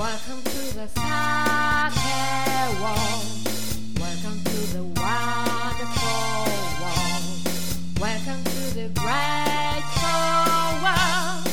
[0.00, 1.04] Welcome to the Sake
[2.80, 3.20] World.
[4.00, 6.08] Welcome to the wonderful
[6.80, 7.28] world.
[8.00, 11.44] Welcome to the great soul world.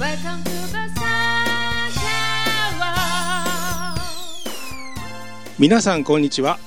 [0.00, 1.12] Welcome to the Sake
[2.80, 4.00] World.
[5.58, 6.58] 皆さんこんにちは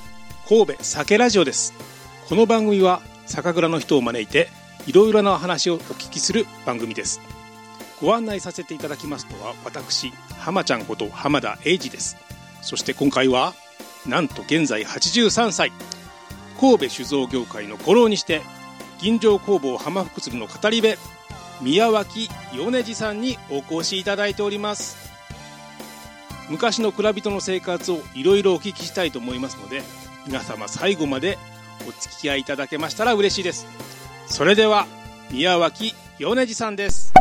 [0.48, 1.74] 神戸酒ラジオです
[2.28, 4.50] この番組は酒蔵の人を招いて
[4.86, 7.33] いろいろなお話をお聞きする番組です
[8.04, 12.18] ご案内させていただきますのは私浜ちゃんこと浜田英二です。
[12.60, 13.54] そして今回は
[14.06, 15.72] なんと現在83歳。
[16.60, 18.42] 神戸酒造業界の古老にして
[19.00, 20.96] 銀醸工房浜福鶴の語り部
[21.62, 25.10] 宮脇米次さんにお越しいただいております。
[26.50, 29.82] 昔の蔵人の生活をいろいろお聞きしたいと思いますので
[30.26, 31.38] 皆様最後まで
[31.88, 33.66] お付き合いいただけましたら嬉しいです。
[34.26, 34.86] それでは
[35.30, 37.14] 宮脇米次さんです。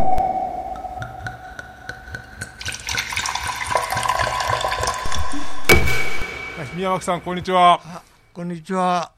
[6.84, 7.80] 宮脇さん、こんにちは。
[7.82, 9.14] あこんにちは。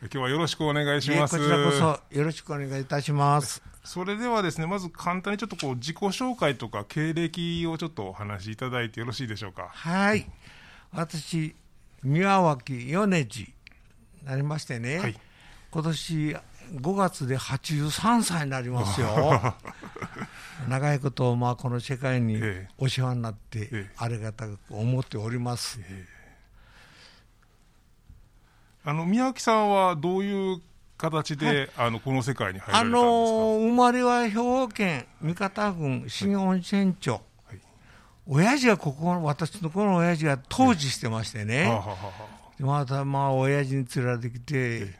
[0.00, 1.38] 今日はよろしくお願いします。
[1.38, 3.62] ねこちらこそよろしくお願いいたします。
[3.84, 9.68] それではですね、まず簡単にちょっとこう自己紹介とか経歴をちょっとお話しいただいてよろしいでしょうか。
[9.72, 10.28] はい。
[10.90, 11.54] 私、
[12.02, 13.54] 宮脇米次
[14.24, 15.16] なりましてね、はい
[15.70, 16.36] 今年
[16.72, 19.54] 5月で83歳になりますよ。
[20.68, 25.78] 長いこと、まあ、この世界にええお世話になっええて、ありがたく思っております。
[28.84, 30.60] あの宮脇さんはどういう
[30.98, 33.02] 形で、あのこの世界に入らあれたんですか？
[33.02, 37.12] のー生まれは兵庫県三方郡新温泉町。
[37.12, 37.58] はい
[38.26, 41.64] 親父がここ、私のこの親父が当時してましてね。
[41.64, 41.96] はあは
[42.58, 44.94] またまあ親父に連れてきて、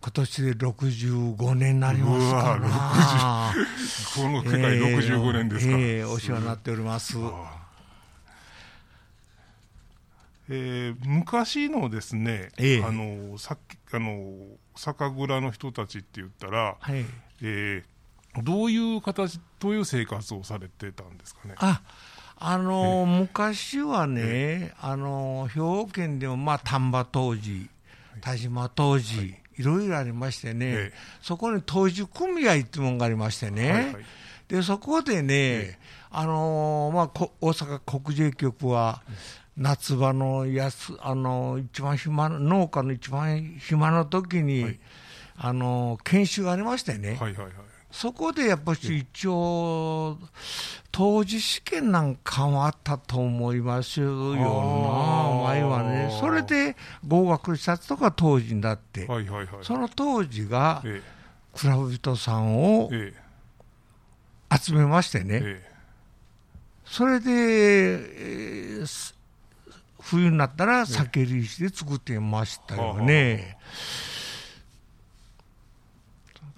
[0.00, 3.52] 今年で65年になりますかうなわ
[4.14, 5.76] この世界65年ですか。
[5.76, 7.16] ええお世話になっております。
[10.48, 12.84] えー昔のですね、ええ。
[12.84, 14.40] あのさっきあの
[14.76, 17.04] 酒蔵の人たちって言ったら、はい。
[17.42, 21.54] えーどういう形、どういう生活をされてたんですかね？
[21.56, 21.80] あ、
[22.36, 27.68] あの昔はね、あの兵庫県でもまあ丹波当時、
[28.20, 29.62] 田島当時、い。
[29.62, 30.98] ろいろありましてね、ええ。
[31.20, 34.04] そこに当時組合ってもんがありましてね、はいはい。
[34.46, 35.80] でそこでね、
[36.10, 39.02] あのーまあ、こ大阪国税局は、
[39.58, 44.80] 夏場のやす、あのー一番暇な、農家の一番暇の時に、はい。
[45.36, 47.52] あのー研修がありましてね、はいはいはい。
[47.90, 50.18] そこでやっぱり一応、
[50.92, 54.40] 当時試験なんかもあったと思いますよな、
[55.48, 56.76] 前はね、それで
[57.06, 59.64] 合格したとか当時になって、はいはいはい。
[59.64, 61.02] その当時がえ
[61.56, 64.56] 蔵人さんをええ。
[64.56, 65.72] 集めましてね、ええ。
[66.84, 69.17] それで、えーす
[70.10, 73.58] 冬になったら酒類して作ってましたよね。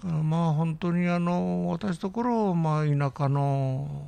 [0.03, 4.07] だからまあ本当にあの私ところ、まあ、田舎の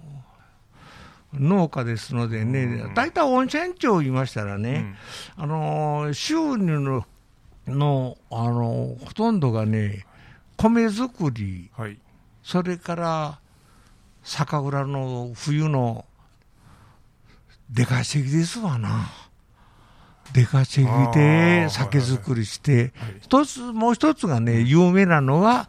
[1.34, 4.96] 農家ですのでね、大体温泉町言いましたらね、
[5.36, 7.06] あの収入の
[7.68, 10.06] のあのほとんどがね、
[10.56, 12.00] 米作り、はい。
[12.44, 13.40] それから
[14.24, 16.06] 酒蔵の冬の
[17.70, 19.23] 出稼ぎですわな。
[20.32, 23.18] 出稼ぎで酒造りして、はい。
[23.22, 25.68] 一つ、もう一つがね、有名なのは、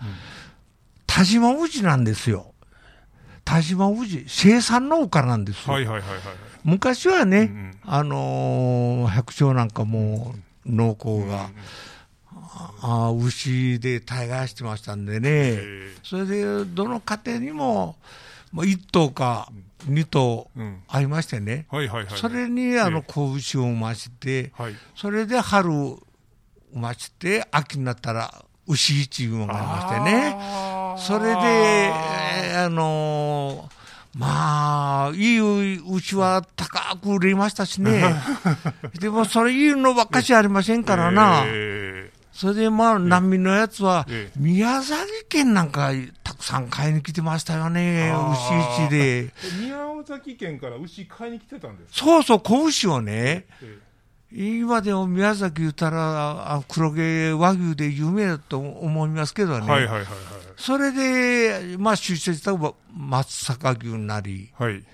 [1.07, 2.53] 田島宇治なんですよ。
[3.45, 5.75] 田島宇治、生産農家なんですよ。
[6.65, 10.35] 昔はね、あのー白鳥なんかも
[10.65, 11.51] 農耕が、
[12.81, 17.97] あー牛で大概してましたんでね、えそれでどの家庭にも、
[18.53, 19.51] まあ、1頭か
[19.89, 21.67] 2頭うんありましてね。
[22.17, 24.75] それにあのえ子牛を産まして、はい。
[24.95, 25.99] それで春産
[26.73, 30.37] まして、秋になったら牛一いうのがありましてね。
[30.99, 31.41] それで、
[32.51, 33.85] えーあのー
[34.17, 38.15] まあ、いい牛は高く売れましたしね。
[39.01, 41.43] でも、それいいのばっかしありませんからな。
[41.47, 45.93] えそれで、まあ、難民のやつはええ、宮崎県なんか
[46.45, 48.13] さん買いに来てましたよね、
[48.79, 49.19] 牛一で。
[49.25, 49.31] え
[49.61, 49.77] 宮
[50.07, 52.05] 崎県から牛買いに来てたんですか？
[52.05, 53.79] そうそう、子牛をね、え
[54.37, 59.67] 今でも宮崎言ったら、あ黒毛和牛で有名だと思いますけどね。
[59.67, 60.07] えはいはいはい
[60.57, 64.85] それで、まあ、出世した松阪牛なり、はい。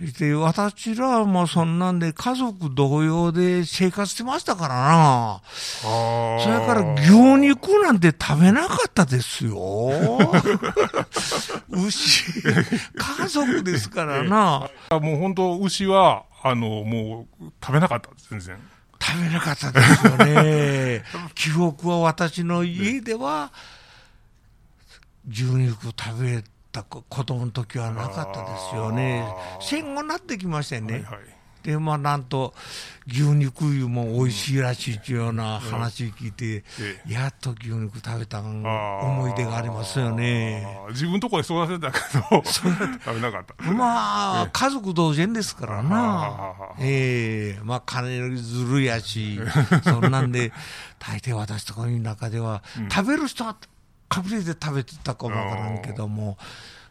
[0.00, 0.12] はい。
[0.12, 5.42] で、私らはもうそんなんで家族同様で生活してましたからな。
[5.82, 9.58] それから牛肉なんて食べなかったですよ。
[11.70, 14.70] 牛、家族ですからな。
[14.90, 18.56] もう本当、牛は、あの、もう食べなかった全然。
[19.02, 21.04] 食べなかったですよね。
[21.34, 23.50] 記憶は私の家では、
[25.28, 29.26] 牛肉食べた子供の時はなかったですよね。
[29.60, 30.94] 戦後になってきましてね。
[30.94, 32.54] はいはいで、まあ、なんと、
[33.06, 36.64] 牛肉油も美味しいらしいというような話聞いて、
[37.06, 40.66] うん、やっと牛肉食べた思い出がありますよね。
[40.90, 41.98] 自分のところで育てたけ
[42.34, 42.68] ど、食
[43.14, 43.72] べなかった。
[43.72, 46.54] まあ、家族同然ですからな。
[46.78, 49.38] ええー、まあ、金ずるやし、
[49.84, 50.52] そんなんで、
[50.98, 53.56] 大抵私とかの中では、うん、食べる人は
[54.14, 56.36] 隠れて食べてたかもわからんけども、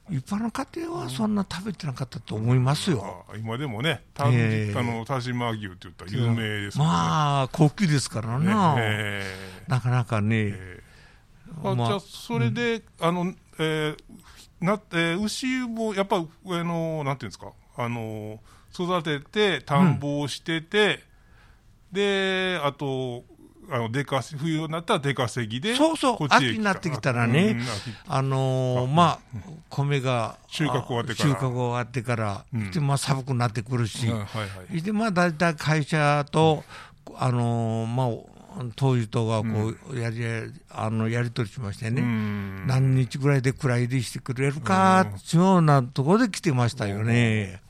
[0.09, 3.25] 一般の家庭はそんな食べてなかったと思いますよ。
[3.37, 6.83] 今でもね、たえー、あの田島牛って言ったら有名ですね。
[6.83, 9.23] まあ、高級ですからな、ね
[9.67, 10.35] なかなかね。
[10.35, 13.97] えー、あまあ、じゃあ、それで、うん、あの、えー
[14.61, 16.23] なえー、牛もやっぱ、あ
[16.63, 18.39] のなんていうんですか、あの
[18.73, 21.01] 育てて、田んぼをしてて、
[21.91, 23.23] うん、で、あと、
[23.71, 27.57] あの出稼冬になったら出稼ぎで、そうそう、秋になってきたらね、
[28.07, 29.19] うん、あのー、まあ、
[29.69, 34.25] 米が収穫終わってから、収穫終わってから、うん、でまあ、寒くなってくるし、はいは
[34.73, 36.63] い、でまあ、大体会社と、
[37.15, 38.07] あのー、まあ、
[38.75, 42.01] 当時とがこうやり、うん、あのやり取りしましてね、
[42.65, 47.61] 何日ぐらいで蔵入りしてくれるかっていうようなところで来てましたよね。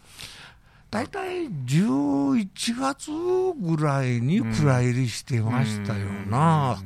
[0.92, 6.78] 大体11月ぐらいに蔵入りしてましたよな。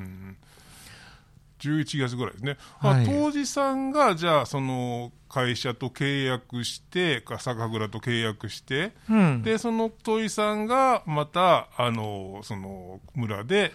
[1.60, 13.72] 11月ぐらいですね、はい、まあ、当時さんがじゃあその会社と契約して酒蔵と契約して、うん、でその戸井さんがまたあのその村で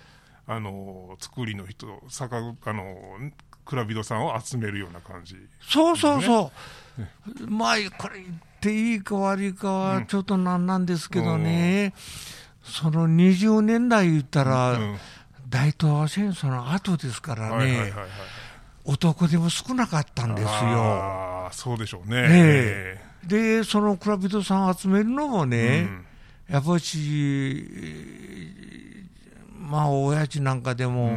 [0.47, 2.95] あの作りの人酒あの
[3.65, 6.53] 蔵人さんを集めるような感じ、ね、そうそうそ
[7.39, 8.23] う、まあこれ
[8.59, 11.95] っていいか悪いかはちょっとなんなんですけどね、
[12.67, 14.97] うん、その20年代言ったら、うん、
[15.49, 17.93] 大東亜戦争の後ですからね、
[18.85, 21.49] 男でも少なかったんですよ。
[21.53, 22.29] そうでしょうね。
[22.29, 25.89] ねで、その蔵人さん集めるのもね、
[26.49, 27.65] うん、やっぱし、
[29.57, 31.17] まあ、親父なんかでも、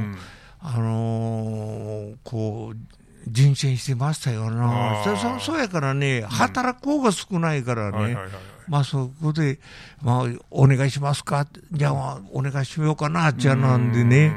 [0.60, 3.01] あのー、こう、
[3.32, 8.18] 人選してましたよな、そそうやからね、働く方が少ないからね、
[8.68, 9.60] まあそこで、
[10.02, 14.34] まあ、お願いしますか、じゃあ、お願いしようかな、じゃなんでね、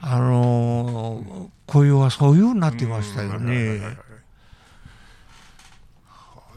[0.00, 3.80] あのー、雇用はそういうふうになってましたよね。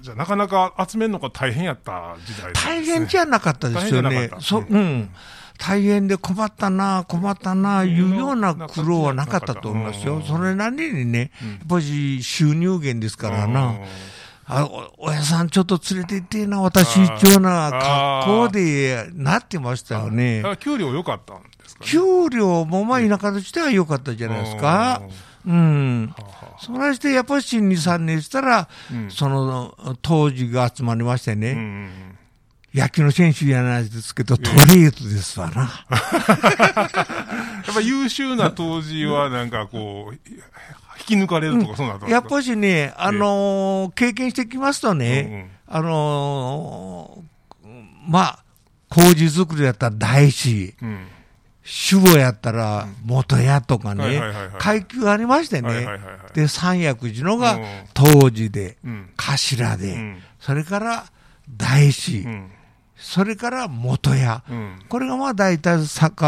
[0.02, 4.30] じゃあ、なかなか集めるのが大変やった時代、ね、大変じゃなかったですよね。
[4.40, 5.10] そうん。
[5.58, 10.22] 大変で困ったな、困ったな、いうような苦労はなかったと思いますよ。
[10.22, 13.76] それなりにね、やっぱり収入源ですからな。
[14.46, 17.72] あお親さんちょっと連れて行ってな、私一応な
[18.26, 20.44] 格好でなってましたよね。
[20.60, 25.02] 給料良かったんですか、ね、給料もまあ田舎としては良かったじゃないですか。
[25.46, 26.14] うん。
[26.60, 31.90] それしてやっぱり2、3年したら、うん、その当時が集まりましてね、うん
[32.74, 35.86] 野球の選手じゃないですけど、トレードですわな。
[35.92, 40.16] やっぱ優秀な当時はなんかこう、
[41.00, 47.70] 引き抜かれるとかそうなんやっぱしね、あのー、経験してきますとね、うんうん、あのー、
[48.08, 48.44] まあ、
[48.90, 51.08] 麹作りやったら大師、うん、
[51.94, 54.20] 守護やったら元屋とかね、
[54.58, 55.88] 階級がありましてね、
[56.34, 57.60] で、三役寺のが
[57.94, 58.78] 当時で、
[59.16, 61.06] 頭で、うん、それから
[61.56, 62.52] 大師、うん
[62.96, 66.26] それから元屋、うん、これがまあ大体酒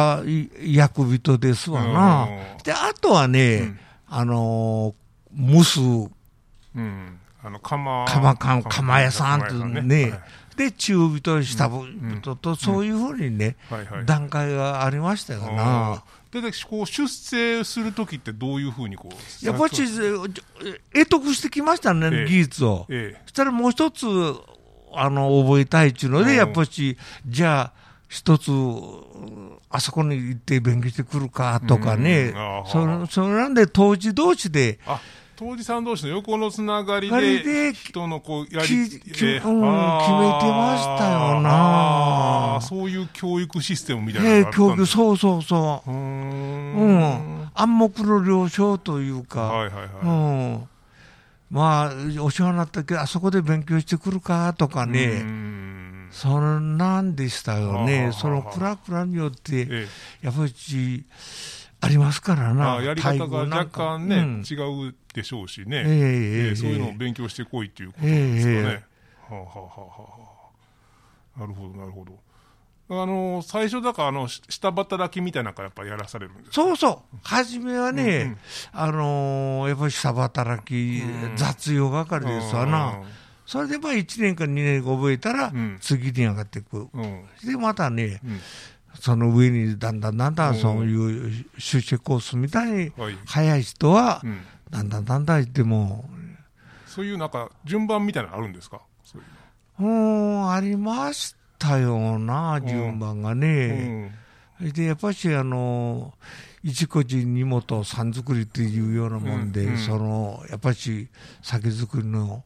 [0.61, 2.27] 役人ですわな。
[2.63, 8.05] で、あとはね、うん、あのー、蒸す、うん、あの釜。
[8.05, 10.19] 釜釜釜屋さんとね、ね
[10.55, 13.57] で、中人、下人と、そういうふうにね、
[14.05, 16.03] 段階がありましたよな。
[16.31, 22.85] で、こう出世するときってどういうふうにこうやっぱり、得得してきましたね、ええ、技術を。
[22.89, 24.05] ええ、そしたらもう一つ、
[24.95, 27.71] あの、覚えたいっていうので、やっぱし、じゃあ、
[28.07, 28.51] 一つ、
[29.69, 32.33] あそこに行って勉強してくるかとかね、
[32.67, 34.79] そそれなんで、当時同士で、
[35.35, 42.59] 当時さん同士の横のつながりで、人のこう、やり、えー、うん、決めてましたよな。
[42.61, 45.91] そういう教育システムみたいなのがあったんです教育、そうそうそう。
[45.91, 47.49] うん。
[47.53, 49.89] 暗黙の了承というか、はいはいはい。
[50.03, 50.67] うん
[51.49, 55.23] まあ、お世話になったけど、あそこで勉強してくるかとかね、
[56.11, 59.87] そんなんでしたよね、そのクラクラによって、
[60.21, 61.05] やっぱり
[61.81, 64.55] ありますからな、やり方が若干ね、うん、違
[64.89, 68.83] うでしょうしね、えー、えー、そういうのを勉強してこいっていうことですかね。
[69.29, 70.49] はあ、はあは
[71.37, 72.19] あ、なるほど、なるほど。
[72.87, 78.37] あの最初だからあの下働きみたいなのやっぱやらされるんですそうそう、初めはね、うんうん、
[78.73, 83.01] あのー、やっぱり下働き、うん、雑用係ですわな。
[83.45, 86.89] それでまあ1年か2年覚えたら、次に上がっていく。
[86.93, 88.39] うん、で、またね、うん、
[88.99, 92.91] その上にだんだんだんだんそういう出世コースみたいに
[93.25, 94.21] 早い人は、
[94.69, 96.05] だんだんだんだん行っても。
[96.87, 98.81] そういうなんか順番みたいなのあるんですか？
[99.79, 104.11] うん、ありましたよな、順番がね。
[104.59, 106.13] で、やっぱしあの、
[106.63, 111.09] 一個人二元三作りっていうようなもんで、その、やっぱし
[111.41, 112.43] 酒造りの、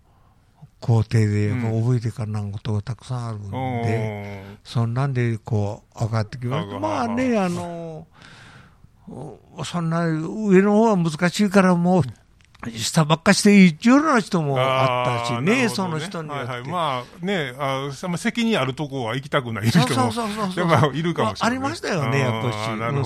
[0.79, 6.67] 工程で覚えていかなんことがたくさんあるんで、うん、そんなんでこう上がってきます。
[6.79, 8.07] まあね、あの、
[9.65, 12.03] そんな上の方は難しいからもう、
[12.67, 16.29] 下ばっかしていいうような人もあったしね、ねその人に。
[16.29, 19.87] はいはい、まあねあ、責任あるとこは行きたくない人もい
[21.01, 22.57] るかもしれない、あ、りましたよね、やっぱし、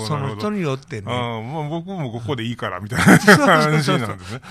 [0.08, 1.04] その人によってね。
[1.08, 3.06] あまあ、僕もここでいいからみたいな
[3.38, 4.42] 感じなんですね。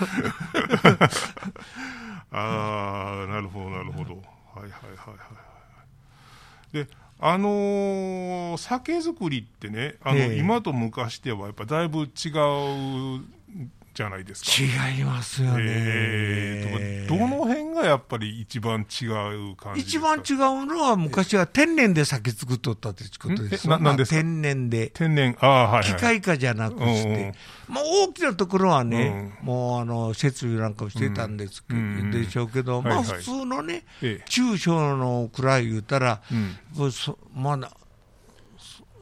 [2.30, 4.14] ああ、なるほど、なるほど。
[4.14, 4.20] は
[4.60, 4.76] いはいはいは
[6.72, 6.72] い。
[6.72, 6.86] で、
[7.18, 12.08] あのー、酒造りってね、あの、えー、今と昔ではやっぱだいぶ違う
[13.94, 14.50] じゃないですか。
[14.96, 15.64] 違いますよね。
[15.64, 24.20] えー、どの辺がやっぱり一番違う感じ一番違うのは、昔は天然で酒作っとったってことですななんですか？
[24.20, 24.90] 天然で。
[24.94, 27.34] 天然、ああ、はい、はい、機械化じゃなくして。
[27.68, 36.56] まあ、大きなところはね、うん、もうあの設備なんかもしてたんですけど、うん、でしょうけど、まあ、普通のね、はいはい、中小のくらい言うたら、うん、
[37.34, 37.76] まあ、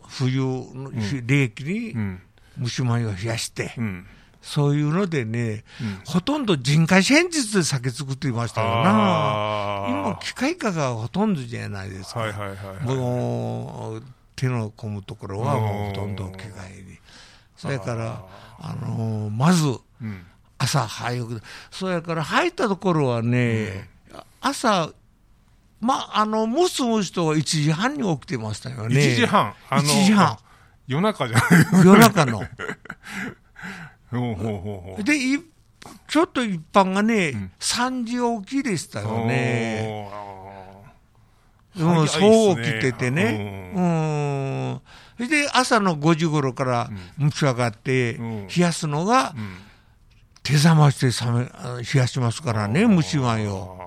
[0.08, 0.90] 冬の
[1.24, 1.96] 冷気に
[2.56, 4.06] 虫米を冷やして、うん
[4.42, 9.86] そういうのでね、うん、ほとんど人海戦術で酒作っていましたよな。
[9.88, 12.20] 今、機械化がほとんどじゃないですか。
[12.20, 12.56] はいはいはい
[12.86, 14.02] はい、もう、
[14.36, 16.98] 手の込むところはもうほとんど機械に。
[17.56, 18.24] それから、
[18.58, 19.78] あのー、まず、
[20.56, 24.90] 朝早く、それから入ったところはね、うん、朝、
[25.80, 28.96] まあ、あの、むすむすと1時半に起きてましたよね。
[28.96, 30.38] 1時半あの ?1 時半。
[30.86, 31.42] 夜中じゃな
[31.82, 32.42] い夜中の。
[34.10, 35.14] ほうほうほうで、
[36.08, 40.10] ちょっと一般がね、うん、3時起きでしたよね。
[41.76, 42.02] う。
[42.02, 43.72] ん、そう起きててね。
[43.74, 45.28] うん。
[45.28, 49.34] で、朝の5時頃から蒸し上がって、冷やすのが、
[50.42, 53.78] 手冷まして冷め冷やしますからね、蒸し米を。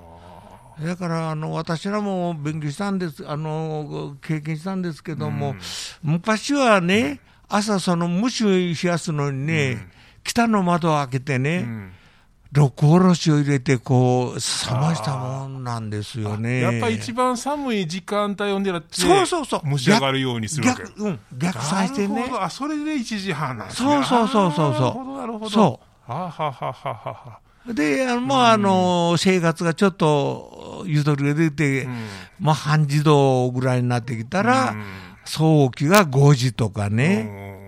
[0.82, 5.60] だからあの私らも勉強したんですあの経験したんですけども、うん、
[6.02, 9.93] 昔はね朝その蒸し冷やすのにね、うん
[10.24, 11.92] 北の窓を開けてね、うん、
[12.52, 16.62] 六おろしを入れて、こう、冷ましたもんなんですよね。
[16.62, 19.70] やっぱり一番寒い時間帯を狙って、そうそうそう。
[19.70, 22.32] 蒸し上がるようにするわけ逆、うん、逆算してね。
[22.40, 23.90] あ、それで1時半なんですね。
[23.90, 24.82] そうそうそうそうそう。
[24.82, 25.50] なるほど、なるほど。
[25.50, 26.12] そう。
[26.12, 27.40] ははははは
[27.74, 32.06] で、あの、まあ、あの、生活がちょっと、ゆとりが出て、うん、
[32.40, 34.84] まあ、半自動ぐらいになってきたら、うん、
[35.24, 37.63] 早期が5時とかね、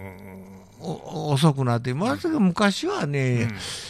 [1.30, 3.50] 遅くなってますけど、昔はね、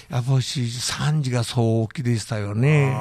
[0.10, 2.96] うん、やっぱし3時がそうきでしたよね。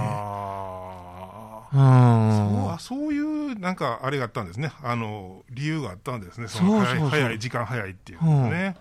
[1.72, 8.76] うん、そうそういうなんかあれがあったんですね、あの理由があったんですね、その早い早い時間早いっていうのね。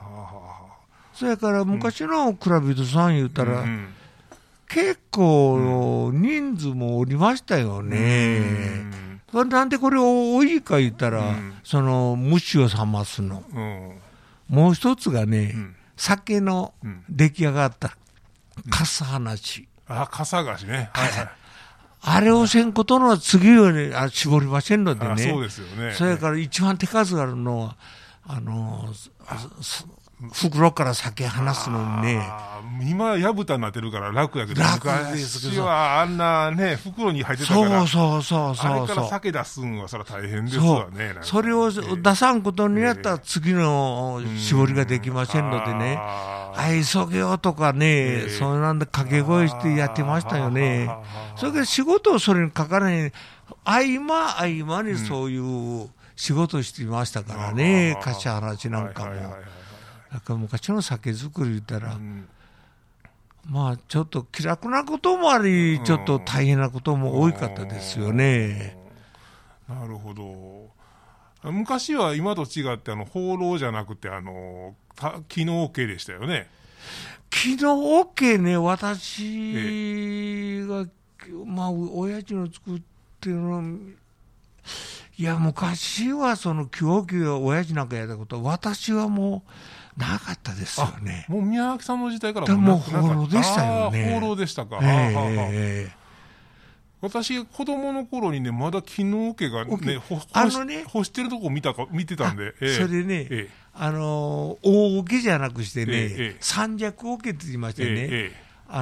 [0.00, 0.60] うん、はあはあ、
[1.12, 3.88] それから昔の蔵人さん言うたら、うん、
[4.68, 8.38] 結構人数もおりましたよね。
[9.32, 13.42] うん、なんでこれ多いか言ったら、その虫を冷ますの。
[14.50, 16.74] もう一つがね、うん、酒の
[17.08, 17.96] 出来上がった
[18.68, 19.68] 傘話。
[19.86, 20.90] あ、傘菓子ね。
[20.92, 21.28] はいはい。
[22.02, 25.22] あれをせんことのは次はね、あ絞りませんのでね。
[25.22, 25.94] そうですよね。
[25.94, 27.76] それから一番手数があるのは、
[28.26, 28.92] あの、
[30.32, 32.50] 袋から酒離すのにね。
[32.82, 41.14] 今、やぶたになってるから楽やけど、楽です昔はあんなね、袋に入ってたから、そうそうそうあれから酒出すんは、それは大変ですわね。
[41.22, 50.90] それを出さんことにやったら、次の絞りができませんのでね、あい、急げよとかね、そんなんで掛け声してやってましたよね。
[51.36, 53.12] それから仕事をそれにかからない、
[53.64, 59.10] 合間合間にそういう仕事していましたからね、貸し話なんかも。
[59.10, 59.30] な
[60.18, 62.28] んか昔の酒造り言ったら、うん、
[63.46, 68.76] まあちょっと気楽なこともあり、ちょっと大変なことも多かったですよね。
[69.68, 70.70] なるほど。
[71.50, 74.74] 昔は今と違ってあの放浪じゃなくてあの
[75.28, 76.48] 機能 OK でしたよね。
[77.30, 80.86] 機能 OK ね、私が、
[81.46, 82.82] まあ、親父の作っ
[83.20, 83.78] てるの、
[85.20, 89.42] いや、昔はその気応機が親父なんかやったこと、私はも
[89.98, 91.26] うなかったですよね。
[91.28, 94.14] もう宮脇さんの時代からもう放浪でしたよね。
[94.14, 94.78] 放浪でしたか。
[94.80, 95.96] えー、はあはあ
[97.02, 108.74] 私、子供の頃にね、まだ木の桶がね、ほあのね干してるとこ見たか見てたんで、えー、それね、えー、あの大桶じゃなくしてね、えー、三尺桶って言いましてね、えー、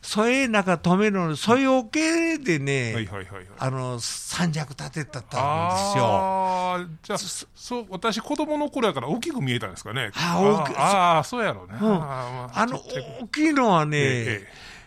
[0.00, 6.04] あの添え中止めの添え桶でね、はいはいはいはい、あの三尺立てたんですよ。
[6.04, 10.10] あじゃあそう私子供の頃やから大きく見えたんですかね。
[10.14, 11.78] あああそうやろうね。
[11.80, 12.78] うん、ああの
[13.22, 13.98] 大きいのはね。
[13.98, 14.78] えー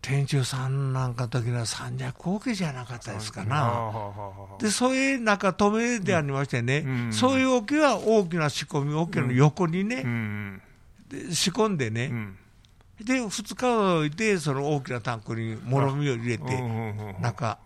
[0.00, 3.92] 天中さんなんかの時は三尺後家じゃなかったですかな。
[4.58, 10.62] で、そういう中止めでありましてね、うん、そういう桶は大きな仕込み桶の横にね、うん、
[11.10, 12.38] で仕込んでね、うん、
[13.04, 16.44] で、2日置いて、その大きなタンクにもろみを入れて、
[17.20, 17.58] 中、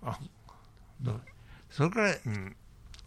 [1.70, 2.14] それから、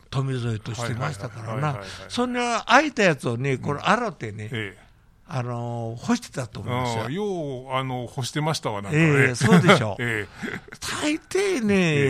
[0.10, 1.80] 富添としてましたからな、
[2.10, 4.86] そんな空いたやつをね、これ洗ってね、ええ。
[5.28, 7.10] あの干してたと思いますよ。
[7.10, 9.96] ようあの干してましたわ、なんか、ね、えー、そうでしょう。
[10.04, 12.02] えー、大抵ね、え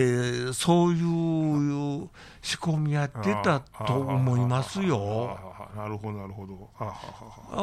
[0.50, 2.10] ー、そういう
[2.42, 5.55] 仕込みやってたと思いますよ。
[5.76, 6.70] なるほど、なるほど。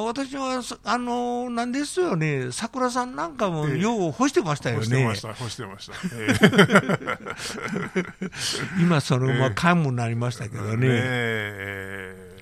[0.04, 4.82] 私は、あの、なんですよね、桜さんなんかもよう干してましたよね。
[4.82, 5.94] 干してました、干してました。
[6.12, 10.88] えー、 今、そのまま幹部になりましたけどね。
[10.90, 12.38] え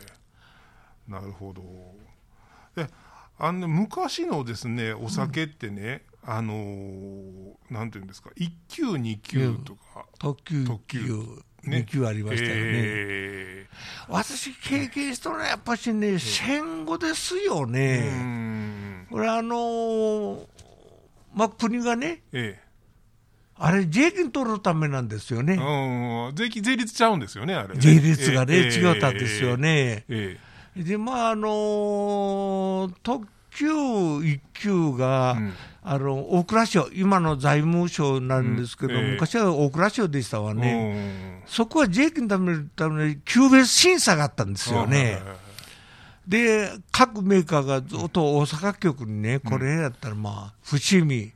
[1.09, 1.63] ー、なるほど。
[3.43, 10.65] あの昔のですねお酒ってね、うん、あのー、なんていうんですか？1級2級とか、特急。
[10.65, 20.47] 特急2級ありましたよね、えー、私経験したのはやっぱしね、戦後ですよね、これあのー、
[21.35, 22.71] まあ国がね、えー
[23.63, 25.53] あれ、税金取るためなんですよね。
[25.53, 30.07] うん、税金、税率ちゃうんですよね、あれ、ね、税率がね、えー、違ったんですよね。
[30.09, 33.27] えーで、まあ、あの特
[33.61, 39.01] 急1級が、うん、あの大蔵省、今の財務省なんですけど、うん。
[39.01, 45.21] えー、昔は大蔵省でしたわね、そこは税金のためために級別審査があったんですよね。
[46.27, 51.33] で、各メーカーがずっと大阪局にね、これやったら、まあ、伏見、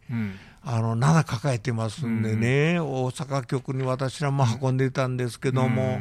[0.63, 6.01] あの、7抱えてますんでね、大阪局に私らも運んでたんですけども、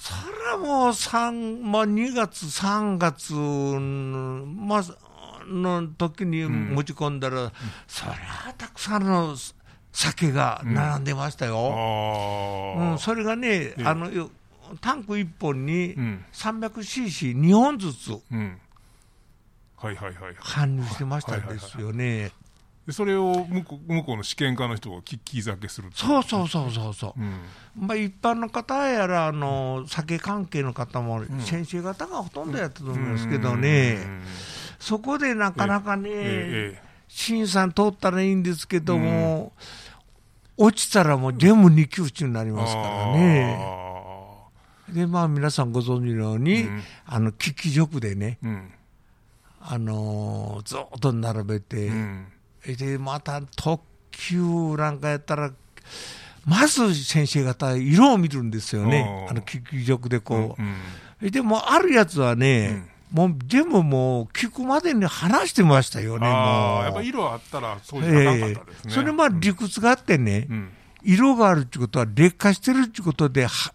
[0.00, 4.84] それはもう3、まあ、2月、3月、まあ、
[5.46, 7.52] の時に持ち込んだら、うん、
[7.86, 8.06] そ
[8.56, 9.36] たくさんの
[9.92, 12.74] 酒が並んでましたよ。
[12.78, 14.30] うん、うん、それがね、あの
[14.80, 15.94] タンク1本に
[16.32, 18.20] 300cc2 本ずつ、はい
[19.82, 22.32] はいはい、搬入してましたんですよね。
[22.90, 33.98] でそれを向こう向こうの試験家の人が聞き酒するそうそうそうそうそう、うん、まあ、一般の方やらあの酒関係の方も先生方がほとんどやったと思いますけどね、
[34.80, 39.52] そこでなかなかね、ええ審査通ったらいいんですけども、
[40.56, 43.58] 落ちたらもう全部二級中になりますからね。
[44.88, 48.72] でまあ皆さんご存知のように、うん、あの危機辱でね、うん、
[49.60, 52.26] あのー、ずっと並べて、うん
[52.66, 54.36] でまた特急
[54.76, 55.50] なんかやったら、
[56.44, 60.62] まず先生方、色を見るんですよね、あの聞き力でこう。
[60.62, 60.74] うん
[61.22, 66.84] うん、でも、あるやつはね、うん、もう全部もう聞くまでに話してましたよね、もう。
[66.84, 68.86] やっぱ色あったら、そういうなかったですね。
[68.86, 70.70] えー、それまあ理屈があってね、うん、
[71.02, 73.72] 色があるってことは劣化してるってことで、は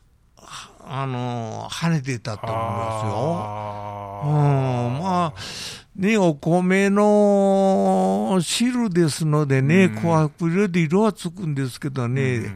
[0.88, 4.22] あの跳ねてたと思いますよ。
[4.24, 12.54] うん、まあね、お米の汁ですのでね、紅白色で色はつくんですけどね、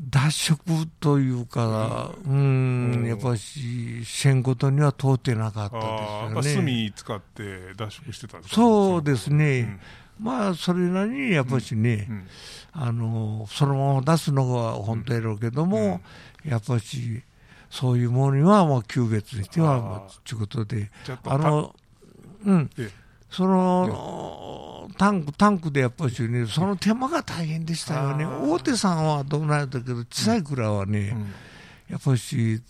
[0.00, 0.62] 脱色
[1.00, 6.92] というか、うん、やっぱし、線ごとには通ってなかったですよね。
[6.92, 9.80] 炭使って脱色してたんですかそうですね。
[10.20, 12.08] うん、まあ、それなりにやっぱしね、
[12.72, 16.00] あの、そのまま出すのが本当やろうけども、
[16.44, 17.24] やっぱし、
[17.68, 20.92] そういうものにはもう級別にしては、ということで、
[21.24, 21.74] あの、
[22.48, 22.70] うん、
[23.30, 31.14] そのタンク、タンクでやっぱりね、その手間が大変でしたよね、大手さんはどうなんだけど、小さい蔵はね、
[31.90, 32.62] やっぱり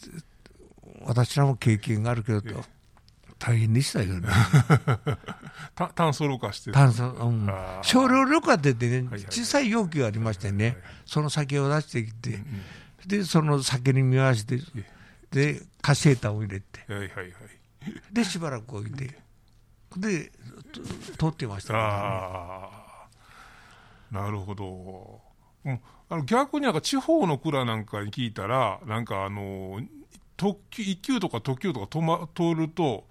[1.05, 2.43] 私らも経験があるけど、
[3.38, 4.29] 大変でしたよね。
[5.95, 6.73] 炭素ろ過して。
[6.73, 7.49] 炭素、うん、
[7.83, 12.41] 少量ろ過ってね、小さい容器がありましてね、その酒を出してきて、
[13.07, 14.61] で、その酒に見合わせて、
[15.31, 17.35] で、カセーターを入れて、はいはいはい。
[18.12, 19.17] で、しばらく置いて、
[19.96, 20.31] で、
[21.16, 21.90] と通ってましたからね。
[21.90, 22.68] あ
[24.12, 25.20] あ、なるほど。
[25.64, 29.81] うん、あの逆になんか地方の蔵なんかに聞いたら、なんかあの、
[30.37, 33.05] 特急、一級とか特急とか止ま、通ると、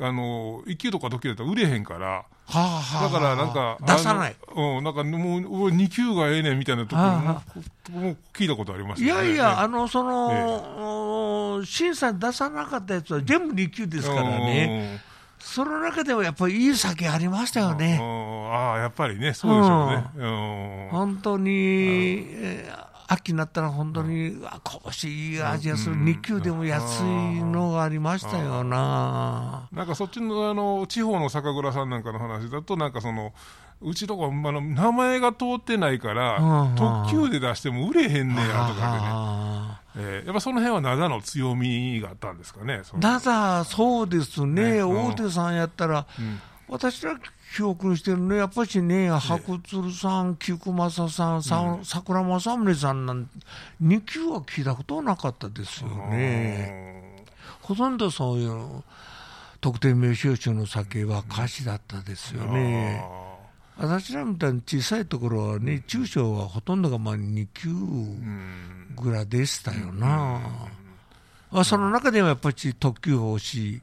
[0.00, 4.36] あの、一級とか特急だったら売れへんから、はあはあ、だからなんか、出さない。
[4.54, 7.08] うん、なんかもう、二級がええねんみたいなところ
[7.98, 9.28] もも聞いたことありますいよね。
[9.28, 15.00] やいや、あの、その、審査に出さなかったやつは全部2級ですからね。
[15.42, 17.98] その中でもやっぱりいい酒ありましたよね。
[18.00, 20.04] ああ、やっぱりね、そうでしょうね。
[20.16, 20.26] う
[20.86, 27.04] ん、本当に、えー秋になったら本当に、あ、こぼしい味がする、2級でも安い
[27.42, 29.68] のがありましたよな。
[29.72, 33.32] なんかそっちの、あの、地方の酒蔵さんなんかの話だと、なんかその、
[33.82, 36.38] うちとか、あの、名前が通ってないから、
[36.76, 40.08] 特急で出しても売れへんねやとかでね。
[40.08, 42.82] えー、やっぱその辺は灘の強みがあったんですかね。
[42.98, 44.76] 灘、そうですね。
[44.76, 44.82] ね。
[44.82, 46.40] 大手さんやったら、うん、
[46.72, 47.18] 私ら
[47.54, 53.28] 記憶してるね、やっぱしね、白鶴さん、菊正さん、さうん、桜正宗さんなん
[53.82, 57.26] 2級は聞いたことなかったですよね。
[57.60, 58.82] ほとんどそういう
[59.60, 63.04] 特定名称集の酒は歌詞だったですよね。
[63.76, 67.68] 私らみたいに小さいところはね、中小はほとんどがまあ2級
[68.96, 70.40] ぐらいでしたよな。
[71.50, 73.82] まあ、その中でもやっぱり特急欲しい。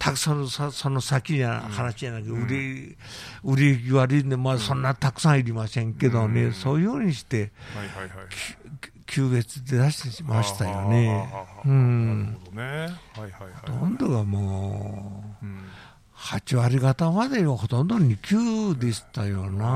[0.00, 2.96] たくさんそその先じゃ話じゃなくて、売り、
[3.44, 7.52] 売り行き悪いんで、まあそんなたくさんいりませんけどね、そういうようにして、
[9.06, 11.30] 級別で出してましたよね。
[11.66, 12.24] うん。
[12.24, 12.62] なるほどね。
[12.62, 13.52] はいはいはい。
[13.60, 15.46] ほとんどがもう、
[16.16, 19.66] 8割方まではほとんど2級でしたよな、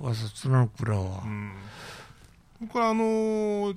[0.00, 1.22] 私の蔵は。
[2.72, 3.76] これあのー、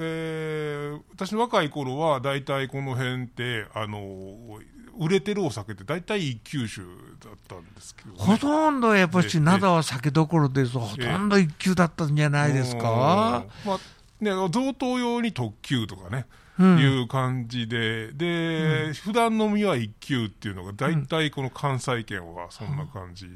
[0.00, 13.78] えー、私の若い頃は大体この辺ってあのー、売れてるお酒って大体一級酒だったんですけど、ね、ほとんどやっぱし灘は酒どころですほとんど一級だったんじゃないですか、まあ
[14.22, 16.26] ね、贈答用に特級とかね、
[16.58, 23.26] うん、いう感じで、で、うん、普段飲みは一級っていうのが、大体この関西圏はそんな感じ、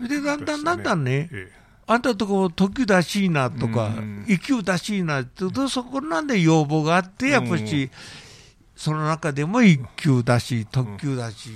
[0.00, 1.62] うん、で、だんだんだんだんね、ええ。
[1.86, 3.90] あんたとこ特急だしいなとか、
[4.26, 7.90] 一級だしいなって、そこなんで要望があって、やっぱし、
[8.82, 11.50] その中でも一級だし、特急だし、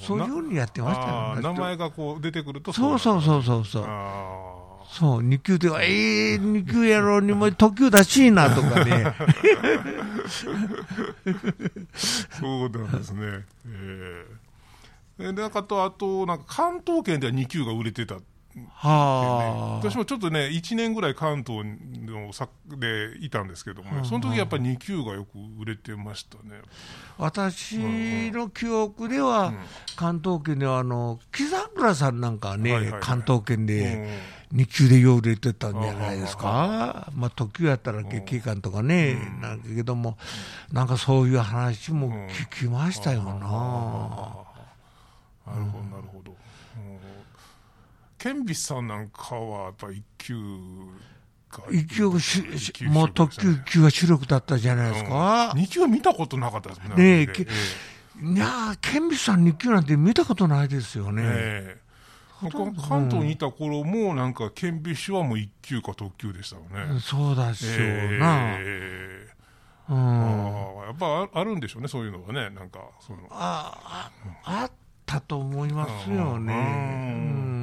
[0.00, 1.42] そういうふうにやってましたよね。
[1.42, 3.86] 名前がこう出てくるとそうそうそうそうそう。
[4.88, 9.12] そう、二級では、ええー、二級やろうにも特急だしいなとかね。
[12.38, 13.44] そうなんですね。
[13.66, 14.24] え
[15.18, 15.34] えー。
[15.34, 18.18] で、なんかと、あと、なんか関東圏では二級が売れてた
[18.68, 26.60] はあ、私もちょっとね、1年ぐらい関東のさでいたんですけども、ね、その時やっぱり2級がよく売れてましたね。
[27.16, 27.78] 私
[28.32, 29.58] の記憶では、うん、
[29.94, 34.08] 関東圏ではあの木桜さんなんかね、はいはいはい、関東圏で
[34.52, 40.18] 2級でよう売れてたんじゃないですか、まあ、特急やったら月間とかね、うん、なんだけども、
[40.72, 44.50] なんかそういう話も聞きましたよな。
[45.46, 46.19] なるほど、なるほど。
[48.20, 50.34] ケンビスさんなんかはやっぱ一級
[51.72, 52.44] 一級がし、
[52.84, 55.54] もう特急級は主力だったじゃないですか。
[55.56, 56.94] 二、級は見たことなかったですね。
[56.96, 57.22] ねえ、
[58.22, 61.22] いやケンビスさん二級なんて見たことないですよね。
[61.22, 61.76] ね
[62.88, 67.00] 関東にいた頃も、なんか、ケンビッシュはもう一級か特急でしたよね。
[67.00, 68.56] そうだしょうな。
[68.58, 73.18] えー、うん、あやっぱあるんでしょうね、そういうのはね、なんか、その。
[73.30, 74.10] あ
[74.44, 74.70] あ、あっ
[75.04, 76.54] たと思いますよね。
[76.54, 77.60] うん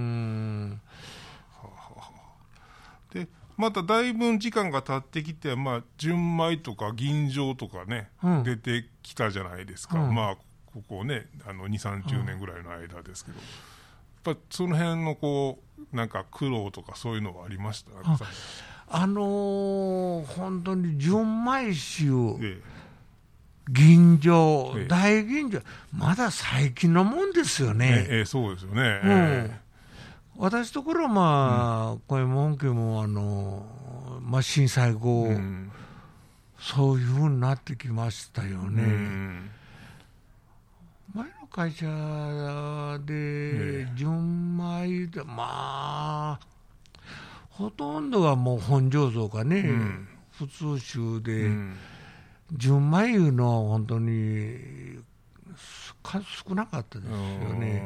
[3.14, 15.58] でまただいぶ時間が経ってきて、まあ、純米とか銀醸とかね、うん、出てきたじゃないですか、うん、まあここねあの2 3 0年ぐらいの間ですけど、やっぱその辺のこ
[15.92, 17.92] うなんか苦労とかそういうのはありました？
[18.90, 22.06] あのー、本当に純米酒、
[22.46, 22.62] ええ、
[23.70, 28.06] 銀醸、ええ、大銀醸まだ最近のもんですよね。
[28.08, 29.52] ええそうですよね、うん
[30.38, 33.66] 私ところはまあ、うん、これも本家もあの、
[34.22, 35.72] まあ、震災後、うん、
[36.60, 38.84] そういうふうになってきましたよね。
[38.84, 39.50] うん、
[41.16, 41.86] 前の会社
[43.06, 46.40] で純米で、まあ
[47.50, 49.68] ほとんどがもう本醸造かね、
[50.34, 51.50] 普通酒で、
[52.54, 55.00] 純米いうのは本当に
[56.04, 57.16] 数少なかったですよ
[57.56, 57.84] ね。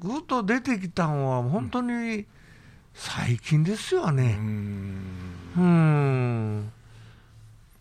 [0.00, 2.26] ぐっと出てきたのは本当に
[2.94, 4.36] 最近ですよね。
[5.56, 6.72] うん。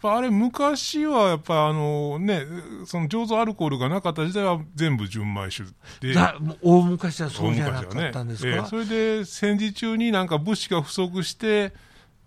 [0.03, 2.45] あれ、昔はやっぱあのね、
[2.85, 6.15] その醸造アルコールがなかった時代は全部純米酒で、
[6.61, 8.55] 大昔はそうじゃなかったんですか、ね。
[8.57, 11.73] えー、それで戦時中になんか物資が不足して、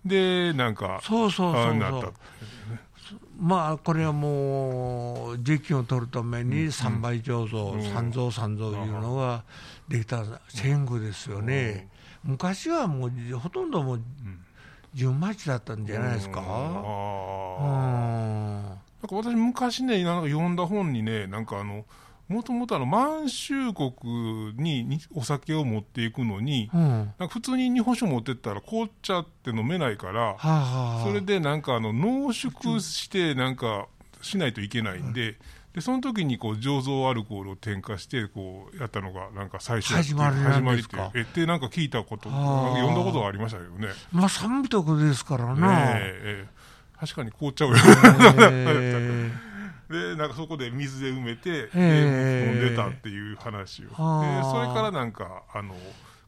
[0.05, 2.13] で、なんか、そうそうそう
[3.37, 9.43] まあ、これはもう、税金を取るために三倍醸造、三蔵三蔵いうのが
[9.91, 11.89] できた戦後ですよね。
[12.23, 14.01] 昔はもう、ほとんどもう、
[14.93, 16.41] 純米酒だったんじゃないですか。
[16.41, 16.49] なん
[19.09, 21.85] か私昔ね、なんか読んだ本にね、なんかあの、
[22.31, 23.91] もともとあの満州国
[24.55, 33.87] にお酒を持っていくのに、うん、なんか普通に日本酒持ってったら紅茶って飲めないから、はあはあ、それでなんかあの濃縮してなんか
[34.21, 35.35] しないといけないんで、うん、
[35.73, 43.87] でその時にこう醸造アルコールを添加してこうやったのがなんか最初始まり始まりってえってなんか聞いたこと読んだことがありましたけどね。
[44.11, 46.61] まあ三美徳ですからねええ
[46.99, 49.51] 確かに紅茶を、えー
[49.91, 55.75] でなんかそこで水で埋めて、えー、飲んでたっていう話を、でそれからなんかあの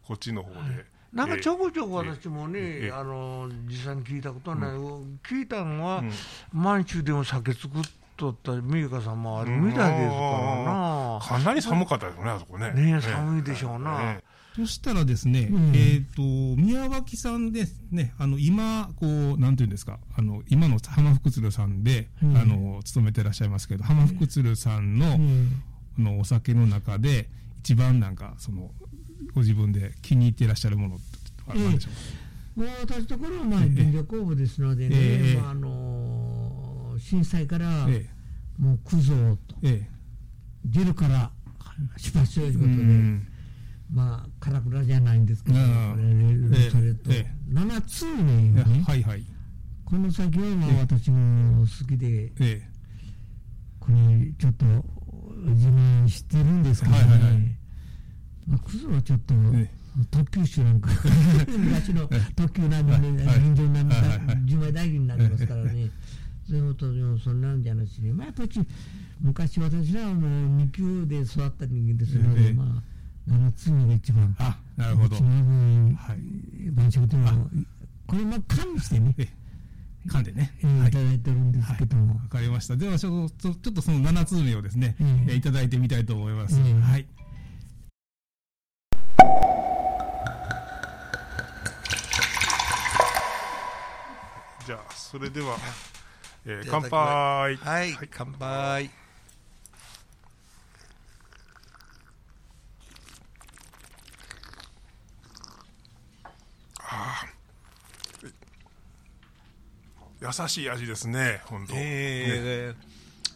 [0.06, 0.86] こっちの方で。
[1.14, 6.12] なんかちょこちょこ私もね、あの実際に聞いたことはない、うん、聞いたのは、うん、
[6.52, 7.82] 満州でも酒作っ
[8.32, 12.72] とった美香さんもあるみたいですからな、かなり寒かったですね、あそこね。
[12.72, 14.00] ね寒いでしょうな。
[14.00, 14.24] ね
[14.56, 25.64] そしたらですね、うん、えっ、と、宮脇さんですね、あの、今、こう、なんていうんですか、あの、今の浜福鶴さんで、うん、あの、勤めてらっしゃいますけど、浜福鶴さんの、うん、
[25.98, 27.30] のお酒の中で、
[27.62, 28.70] 一番なんか、その、
[29.34, 30.96] ご自分で気に入っていらっしゃるもの
[31.48, 31.90] は何でしょ
[32.56, 38.06] うか、もう私ところは、まあ、林業工部ですのでね、えー、まあ、あのー、震災から、えー、
[38.58, 39.14] もう、クゾ
[39.48, 39.84] と、えー、
[40.66, 41.32] 出るから
[41.98, 43.34] 出発しようということで、
[43.92, 47.12] まあ、カラクラじゃないんですけど、それと、
[47.52, 49.26] 7つね、はいはい、
[49.86, 52.32] この先はまあ私も好きで、
[53.80, 54.66] これちょっと
[55.52, 57.60] 自慢してるんですけどね、
[58.48, 59.36] まあ、クズはちょっと、
[60.10, 60.90] 特急種なんか
[61.48, 63.96] 昔の特急並みで、臨場並み
[64.56, 65.90] 10枚大になりますからね。
[66.48, 68.60] そういうことでもそんなんじゃなしに、まあ、土地、
[69.22, 74.36] 昔私らはもう2級で育った人間ですので、まあ、7つ目が一番。
[74.40, 75.16] あ、なるほど。
[75.16, 77.34] 一番はい、晩酌というのは、
[78.08, 79.16] これも管理してね。
[80.08, 82.16] 噛んでね、えー、いただいてるんですけども。
[82.16, 82.76] わ、かりました。
[82.76, 86.60] ではちょっと、ちょっとその7つ目をですね、えー、いただいてみたいと思います。
[86.60, 87.08] はい。
[94.66, 95.58] じゃあ、それでは、
[96.46, 97.56] えー、乾杯。
[97.56, 98.90] はい、乾杯。
[110.24, 111.74] 優しい味ですね、本当。
[111.76, 112.74] え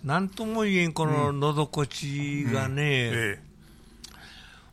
[0.04, 3.14] ー、なんとも言えん、こののどこちがね、うん。
[3.14, 3.34] うんえ。
[3.34, 3.40] ー、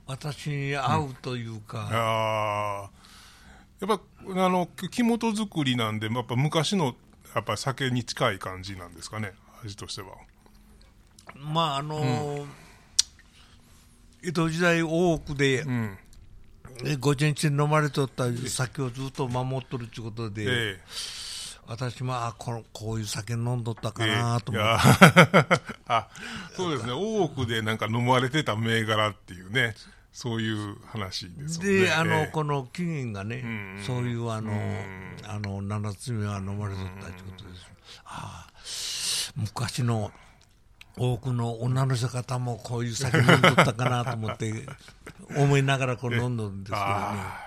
[0.06, 1.78] 私に合うというか。
[1.78, 2.90] うん、あ
[3.80, 6.94] やっぱあの木本作りなんで、やっぱ昔の
[7.34, 9.32] やっぱ酒に近い感じなんですかね、
[9.64, 10.08] 味としては。
[11.36, 12.46] まああのー、
[14.22, 15.98] 江戸時代多くで、うん。
[16.98, 20.80] 午前中飲まれとった酒をずっと守っとるということで、ええ、
[21.68, 26.08] 私もあこのこういう酒飲んどったかなと思って、え、 あ
[26.56, 26.92] そうですね。
[26.92, 29.76] 多くでなんか飲まれてた銘柄っていうね
[30.14, 31.80] そういう話ですね。
[31.80, 33.46] であの、この起源がね、う
[33.80, 34.52] んそういうあの、
[35.24, 37.66] あの七つ目は飲まれとったということです、
[38.04, 38.52] ああ
[39.36, 40.12] 昔の
[40.96, 44.52] 多くの女の人方もこういう酒飲んどったかなと思って
[45.36, 47.44] 思いながらこう飲んどるんですけどね。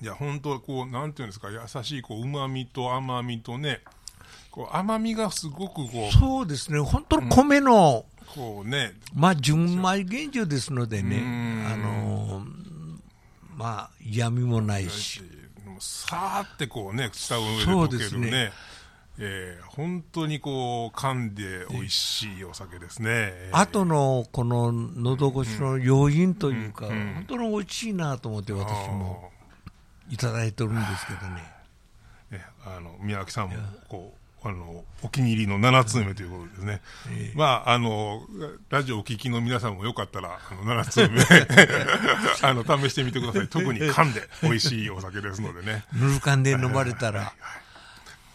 [0.00, 3.82] いや本当こうなんていうんですか優しいこう旨味と甘みとね
[4.50, 6.78] こう甘みがすごくこうそうですね。
[6.78, 8.94] 本当の米の、うん、こうね。
[9.14, 11.22] まあ純米原酒ですのでね
[11.66, 12.44] あの
[13.56, 15.22] まあ嫌味もないし。
[15.80, 18.30] さーってこうね舌上で溶けるね。
[18.30, 18.52] ね。
[19.18, 29.30] えー、本当にこう噛んで美味しいお酒ですね、後のこの喉越しの余韻というか、うんうん、本当に美味しいなと思って私も
[30.10, 31.42] いただいてるんですけどね。
[32.30, 33.56] ねあの宮脇さんも
[33.88, 38.22] こうあのお気に入りの7つ目ということですね、えー、まああの
[38.68, 41.20] ラジオお聞きの皆さんもよかったらあの7つ目。
[42.46, 43.48] あの試してみてください。
[43.48, 45.84] 特に噛んで美味しいお酒ですのでね。
[45.94, 47.32] ぬるかんで飲まれたら、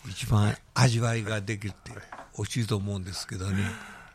[0.08, 1.92] 一番味わいができるって
[2.38, 3.72] 美味しいと思うんですけどね。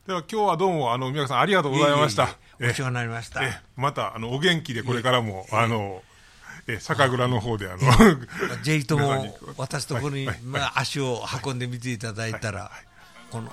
[0.06, 2.36] では今日はどうもあの宮さんありがとうございました。
[2.60, 3.40] お世話になりました。
[3.76, 6.02] またあのお元気でこれからも、あの
[6.66, 7.80] え酒蔵の方であの、
[8.62, 12.70] ぜひとも私ところに、まあ、足を運んでみていただいたら、
[13.30, 13.52] この。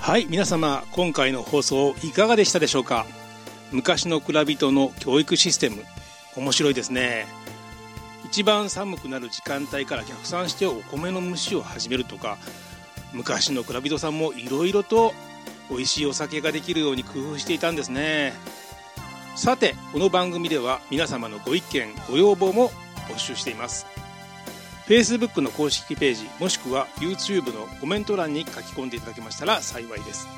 [0.00, 3.06] はい皆様今回の放送いかがでしたでしょうか？
[3.70, 5.84] 昔の蔵人の教育システム
[6.36, 7.26] 面白いですね。
[8.24, 12.38] 一番寒くなる時間帯から逆算してお米の蒸しを始めるとか
[13.12, 15.12] 昔の蔵人さんもいろいろと
[15.68, 18.32] 美味しいお酒ができるように工夫していたんですね
[19.36, 22.70] さてこの番組では皆様のご意見ご要望も
[23.08, 23.86] 募集しています。
[24.86, 30.28] Facebook の公式ページもしくは YouTube のコメント欄に書き込んでいただけましたら幸いです。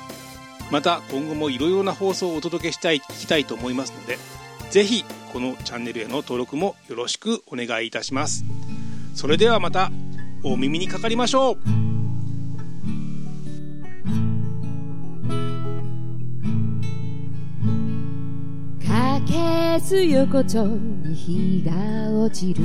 [0.71, 4.17] また今後もいろいろな放送をお届けしたい聞きたいと思いますので
[4.71, 5.03] ぜひ
[5.33, 8.45] このチャンネルへの登録もよろしくお願いいたします。
[9.15, 9.91] それではまた
[10.43, 11.92] お耳にかかりましょう。
[19.21, 21.73] けす横丁に日が
[22.11, 22.63] 落ちる。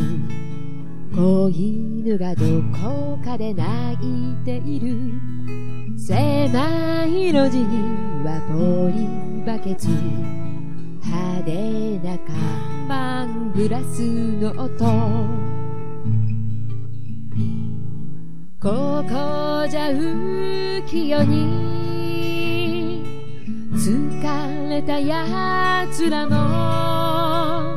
[1.15, 4.97] 子犬がどこかで泣いている。
[5.99, 9.07] 狭い路地にはポリ
[9.45, 9.89] バケツ。
[9.89, 14.01] 派手な看板グラス
[14.41, 14.85] の音。
[18.61, 22.09] ここじゃ浮世に。
[23.75, 24.48] 疲
[24.79, 27.77] れた奴らも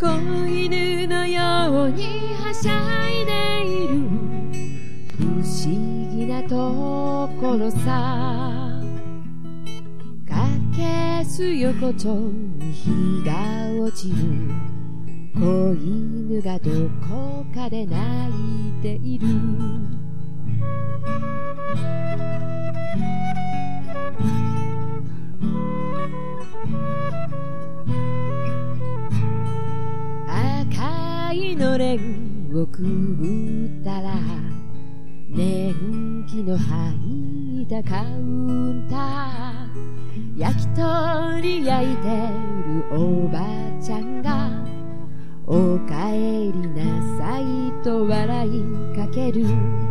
[0.00, 0.06] 子
[0.48, 3.98] 犬のようにはしゃいでいる。
[5.18, 5.66] 不思
[6.16, 8.80] 議なところさ。
[10.26, 13.34] かけす横丁に日が
[13.78, 14.16] 落ちる。
[15.34, 16.70] 子犬がど
[17.06, 17.98] こかで泣
[18.70, 19.26] いている。
[30.26, 34.14] 赤いのれんをくぐったら
[35.28, 39.50] 年季の入ったカウンター。
[40.36, 42.08] 焼き鳥焼いて
[42.66, 43.42] るおばあ
[43.82, 44.48] ちゃんが
[45.46, 47.44] おかえりなさい
[47.84, 48.50] と笑い
[48.96, 49.89] かける。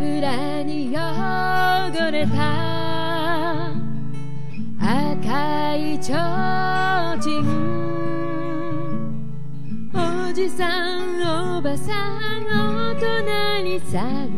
[0.00, 3.72] 油に汚れた
[4.80, 6.16] 赤いちょ
[7.16, 7.42] うちん
[9.92, 11.92] おじさんおばさ
[12.38, 14.30] んお隣さん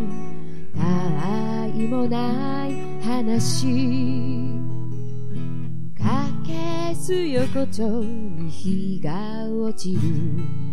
[0.75, 4.49] たわいもない話。
[5.95, 10.70] かけす横丁に日が落ちる。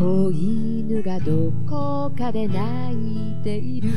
[0.00, 2.62] 子犬がどこかで泣
[2.94, 3.90] いている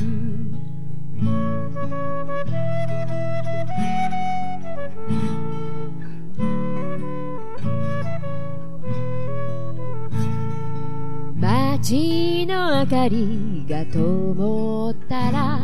[11.39, 15.57] 街の明かりが灯ったら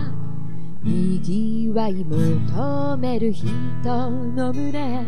[0.82, 3.46] にぎわい求める人
[4.10, 5.04] の群れ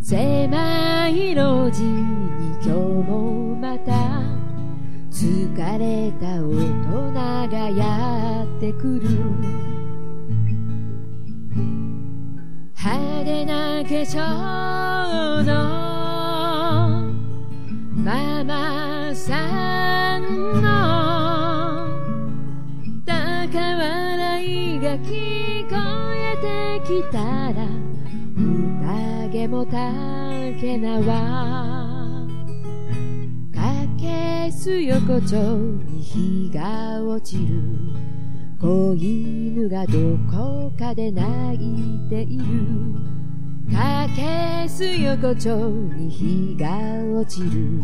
[0.00, 4.37] 狭い路地に今日もまた
[5.18, 5.26] 疲
[5.56, 9.08] れた大人がやってくる。
[12.80, 15.50] 派手な化粧の
[17.96, 20.22] ママさん
[20.62, 20.68] の
[23.04, 25.74] 高笑いが聞こ
[26.14, 27.18] えてきた
[27.52, 27.66] ら
[29.26, 29.72] 宴もた
[30.60, 31.87] けなわ。
[34.48, 35.36] けす横丁
[35.84, 37.60] に日が落ちる。
[38.58, 42.44] 子犬がどこかで泣いている。
[43.70, 46.66] かけす横丁に日が
[47.20, 47.82] 落ちる。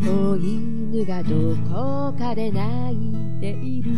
[0.00, 3.90] 子犬がどこかで泣いている。